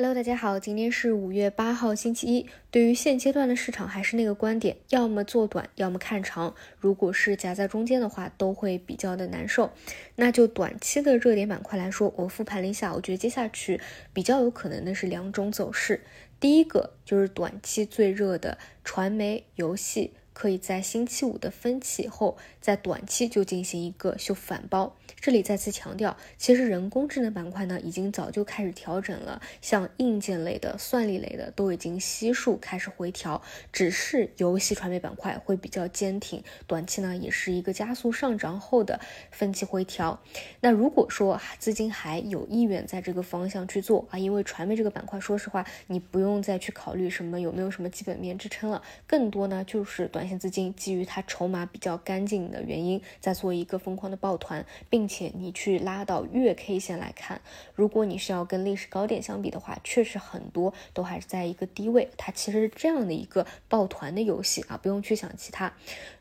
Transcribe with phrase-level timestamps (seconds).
[0.00, 2.46] Hello，大家好，今天是五月八号，星期一。
[2.70, 6.54] 对于现阶段的市场，还是那个观点，要么做短，要么看长。
[6.78, 9.70] 如果是夹在中间的话，都会比较的难受。
[10.16, 13.78] 那就短期的热点板块来说，我复盘了一下，我觉得接下去
[14.14, 16.00] 比较有可能的是两种走势。
[16.40, 20.14] 第一个就是短期最热的传媒、游戏。
[20.32, 24.96] 可以在星期五的分歧后，在短期就进行一个修复反包。
[25.20, 38.98] 这里再次强调，其实人工智能板块呢，已经早就开始调整了，像硬件类的、算力类的都已经悉数开始回调，只是游戏传媒板块会比较坚挺，短期呢也是一个加速上涨后的
[39.30, 40.22] 分歧回调。
[40.60, 50.19] 那如果说资金还有意愿在这个方向去做啊，因为传媒这个板块，说实话，你不用再去考虑什么有没有什么基本面支撑了，更多呢就是短。
[50.20, 57.40] 短线资金基于它筹码比较干净的原因，在做一个疯狂的抱团，并且你去拉到月 K 线来看，
[57.74, 62.10] 如果你是要跟历史高点相比的话，确实很多都还是在一个低位。
[62.18, 65.72] 它其实是这样的一个抱团的游戏啊，不用去想其他，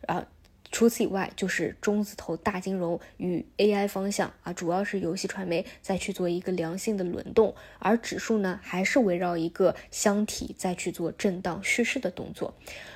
[0.08, 0.26] 啊。
[0.72, 12.54] 除此以外，就是中字头大金融与 AI 方向啊，主要是游戏传媒再去做一个良性的轮动，而指数呢还是围绕一个箱体再去做震荡蓄势的动作。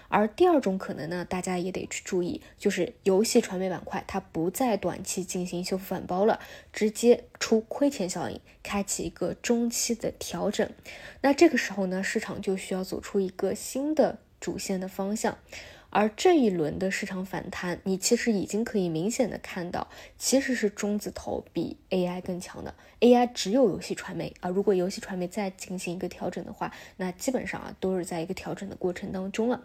[0.07, 6.39] 而第二种可能呢，大家也得去注意，就是游戏传媒板块它不在短期进行修复反包了，
[6.71, 10.69] 直接出亏钱效应，开启一个中期的调整。
[11.21, 15.39] 那这个时候呢，市场就需要走出一个新的主线的方向。
[15.95, 22.73] 而这一轮的市场反弹，你其实已经可以明显的看到，其实是中字头比 AI 更强的。
[22.99, 29.63] AI 只有游戏传媒啊，如果游戏传媒再进行一个调整的话，那基本上啊都是在一个调整的过程当中了。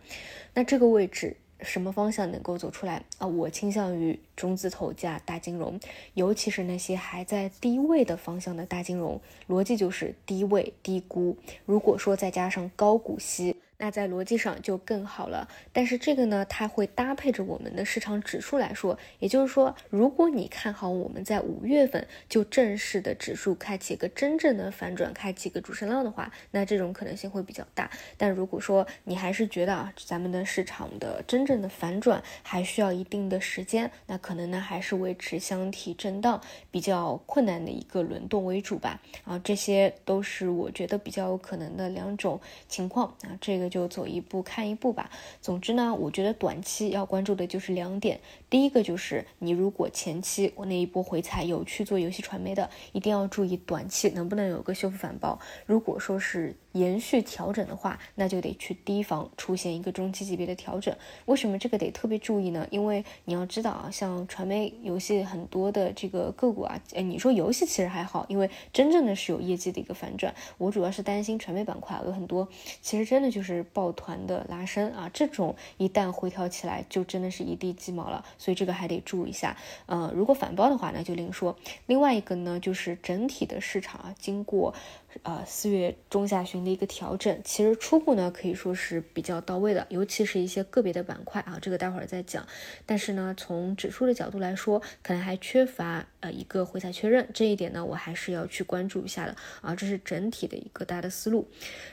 [0.52, 3.26] 那这个位置什么方向能够走出来啊？
[3.26, 5.80] 我倾向于中字头加大金融，
[6.12, 9.18] 尤其是那些还在低位的方向的大金融，
[9.48, 11.38] 逻辑就是低位低估。
[11.64, 13.56] 如果说再加上高股息。
[13.80, 27.88] 那在逻辑上就更好了，但是这个呢，它会搭配着我们的市场指数来说，也就是说，如果你看好我们在五月份就正式的指数开启一个真正的反转，开启一个主升浪的话，那这种可能性会比较大。
[28.16, 39.00] 但如果说你还是觉得啊，咱们的市场的真正的反转还需要一定的时间，那可能呢还是维持箱体震荡比较困难的一个轮动为主吧。
[39.24, 43.67] 啊，这些都是我觉得比较有可能的两种情况啊，这个。
[43.68, 45.10] 就走一步看一步吧。
[45.40, 48.20] 总之呢，我觉得短期要关注的就是两点。
[48.48, 55.38] 第一个就是你如果前期我那一波回踩有去做游戏传媒的，一定要注意短期能不能有个修复反包。
[55.66, 60.94] 如果说是延续调整的话，那就得去提防出现一个中期级别的调整。
[61.26, 62.66] 为什么这个得特别注意呢？
[62.70, 70.34] 因为你要知道啊，像传媒游戏很多的这个个股啊，哎，你说游戏其实还好，因为真正的是有业绩的一个反转。
[70.56, 72.48] 我主要是担心传媒板块有很多，
[72.80, 78.24] 其实真的就是抱团的拉升啊，这种一旦回调起来，就真的是一地鸡毛了。
[78.38, 79.56] 所以这个还得注意一下。
[79.86, 81.56] 呃，如果反包的话，那就另说。
[81.86, 84.74] 另外一个呢，就是整体的市场啊，经过。
[85.22, 92.46] 呃，四月中下旬的一个调整，其实初步呢可以说是比较到位的，尤其是一些个别的板块啊，这个待会儿再讲。
[92.84, 101.48] 但是呢，从指数的角度来说，可能还缺乏呃一个回踩确认，这一点呢我还是要去关注一下的啊，这是整体的一个大的思路。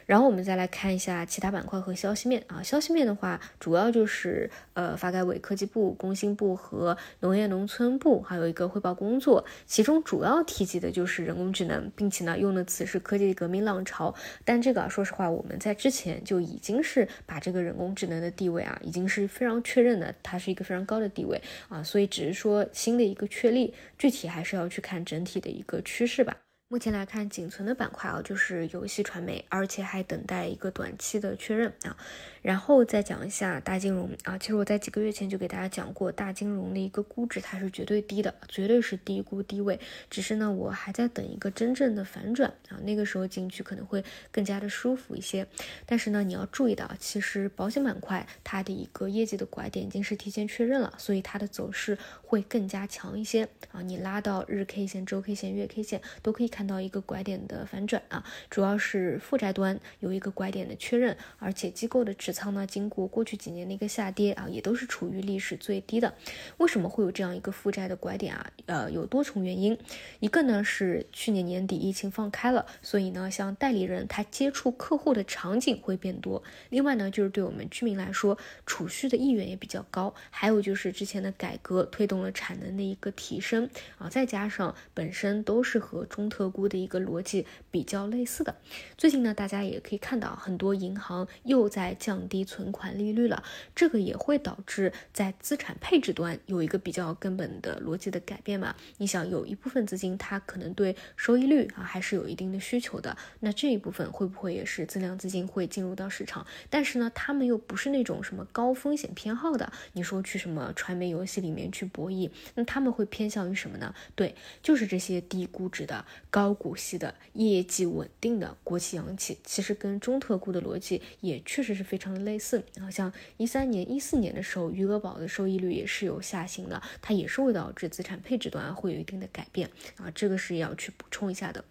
[0.06, 13.02] 然后我们再来看一下其他板块和消息面啊，消息面的话，主要就是呃发改委、科技部、工信部和农业农村部还有一个汇报工作，其中主要提及的就是人工智能，并且呢用的词是。
[13.06, 21.40] 科技革命浪潮，但这个啊，说实话，我们在之前就已经是把这个人工智能的地位啊，已经是非常确认的，它是一个非常高的地位
[21.70, 26.36] 啊，所以只是说新的一个确立，具体还是要去看整体的一个趋势吧。
[26.68, 31.96] 目前来看，仅存的板块啊，就是游戏传媒，而且还等待一个短期的确认啊。
[32.42, 39.80] 然后再讲一下大金融啊，其实我在几个月前就给大家讲过，大金融的一个估值它是绝对低的，绝对是低估低位。
[40.10, 45.46] 只是呢，我还在等一个真正的反转啊，那个时候进去可能会更加的舒服一些。
[45.86, 53.84] 但是呢，你要注意到，其实保险板块它的一个业绩的拐点已经是提前确认了，所以它的走势会更加强一些啊。
[53.84, 66.14] 你拉到日 K 线、周 K 线、月 K 线都可以看到一个拐点的反转啊，主要是负债端有一个拐点的确认，而且机构的持仓呢，经过过去几年的一个下跌啊，也都是处于历史最低的。
[66.56, 68.50] 为什么会有这样一个负债的拐点啊？
[68.68, 69.78] 呃，有多重原因。
[70.22, 76.42] 一个呢是去年年底疫情放开了，所以呢，像代理人他接触客户的场景会变多。
[76.70, 80.16] 另外呢，就是对我们居民来说，储蓄的意愿也比较高。
[80.30, 88.56] 还有就是之前的改革推动了产能的一个提升啊，再加上本身都是和中特特估的一个逻辑比较类似的。
[88.96, 93.44] 最近呢，大家也可以看到很多银行又在降低存款利率了，
[93.74, 98.76] 这个也会导致在资产配置端有一个比较根本的逻辑的改变嘛。
[98.98, 106.46] 你想有一部分资金它可能对收益率啊还是有一定的需求的，那这一部分会不会也是增量资金会进入到市场？
[106.70, 113.96] 但是呢，他们又不是那种什么高风险偏好的，你说去什么传媒游戏里面去博弈，那他们会偏向于什么呢？
[114.14, 122.62] 对，就是这些低估值的、高股息的、业绩稳定的国企央企，其实跟中特估的逻辑也确实是非常的类似。
[122.82, 131.64] 好像一三年、一四年的时候，余额宝的收益率也是有下行的，它也是会导致资产配置端会有一定的改变啊，这个是要去补充一下的。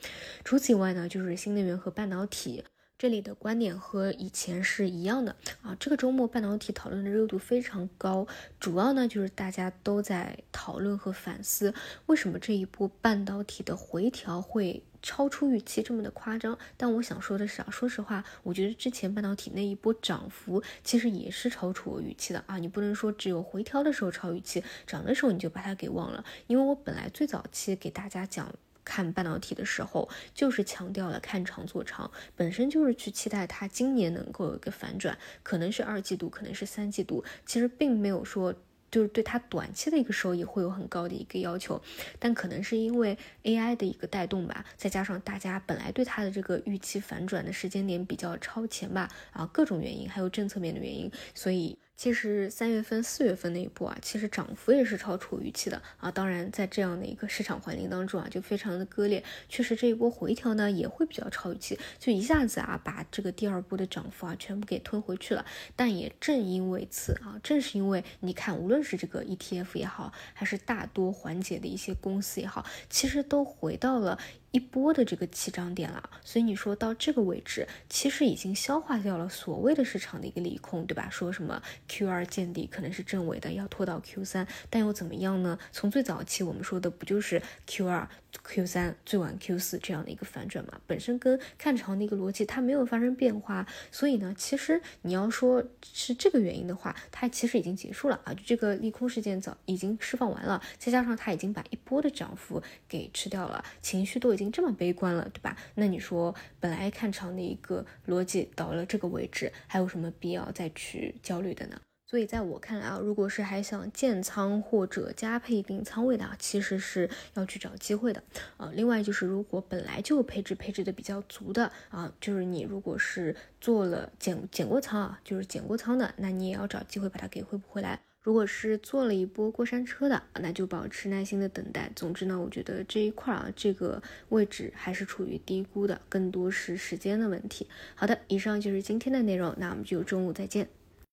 [0.45, 2.65] 除此以外呢，就是新能源和半导体。
[2.97, 5.77] 这里的观点和以前是一样的啊。
[5.81, 8.27] 这个周末半导体讨论的热度非常高，
[8.61, 11.75] 主要呢就是大家都在讨论和反思，
[12.07, 16.57] 为什么这一波半导体的回调会超出预期这么的夸张。
[16.77, 22.59] 但我想说的是啊，说实话，我觉得之前半导体那一波涨幅其实也是超出我预期的啊。
[22.59, 28.55] 你不能说只有回调的时候超预期，涨的时候你就把它给忘了，因为我本来最早期给大家讲。
[28.85, 38.55] 看半导体的时候，就是强调了看长做长，本身就是去期待它今年能够有一个反转，可能是二季度，可能是三季度，其实并没有说
[38.91, 41.81] 就是对它短期的一个收益会有很高的一个要求，
[42.19, 51.79] 但可能是因为 AI 的一个带动吧，再加上大家本来对它的这个预期反转的时间点比较超前吧，啊，各种原因，还有政策面的原因，所以。
[51.97, 56.11] 其实三月份、四月份那一波啊，其实涨幅也是超出预期的啊。
[56.11, 59.23] 当然，在这样的一个市场环境当中啊，就非常的割裂。
[59.49, 65.47] 确实，这一波回调呢，也会比较超预期，就一下子啊，把这个第二波的涨幅啊，全部给吞回去了。
[65.77, 74.19] 但也正因为此啊，正是因为你看，无论是这个 ETF 也好，还是大多环节的一些公司也好，其实都回到了。
[74.55, 81.11] 一波的这个起涨点了，所以你说到这个位置，其实已经消化掉了所谓的市场的一个利空，对吧？
[81.11, 85.59] 说什么 Q 二见底可能是正尾的，要拖到 Q 三，但又怎么样呢？
[85.73, 88.09] 从最早期我们说的不就是 Q 二、
[88.45, 90.81] Q 三，最晚 Q 四这样的一个反转嘛？
[90.87, 104.44] 本身跟看长的一个逻辑它没有发生变化，所以呢，其实你要说是这个原因的话，它其实已经结束了啊，就这个利空事件早已经释放完了，再加上它已经把一波的涨幅给吃掉了，情绪都已经。
[104.51, 105.57] 这么悲观了，对吧？
[105.75, 111.81] 那你说本来看长的一个逻辑到了这个位置，还有什么必要再去焦虑的呢？
[112.07, 118.23] 所以在我看来啊，如果是还想建仓或者加配一定仓位的啊，其实是要去找机会的
[118.57, 118.71] 啊。
[118.75, 127.99] 另外就是如果本来就配置配置的比较足的啊，就是你如果是做了减减过仓啊，就是减过仓的，那你也要找机会把它给回补回来。
[128.25, 131.93] 如果是坐了一波过山车的，那就保持耐心的等待。
[131.95, 137.69] 总之呢，我觉得这一块啊，这个位置还是处于低估的，更多是时间的问题。
[137.95, 140.67] 好的，以上就是今天的内容，那我们就中午再见。